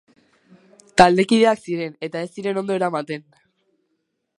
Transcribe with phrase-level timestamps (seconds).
[1.01, 3.33] Taldekideak ziren eta ez ziren ondo eramaten.